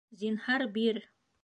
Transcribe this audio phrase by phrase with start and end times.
[0.21, 1.03] Зинһар, бир!